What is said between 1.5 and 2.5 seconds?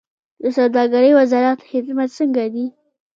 خدمات څنګه